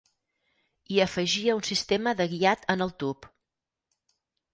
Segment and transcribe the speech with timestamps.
[0.93, 3.29] I afegia un Sistema de guiat en el tub.